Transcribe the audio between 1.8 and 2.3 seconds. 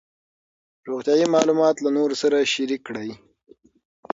له نورو